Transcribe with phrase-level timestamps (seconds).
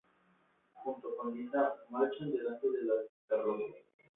[0.73, 3.75] Junto con Lisa, marchan delante de las carrozas.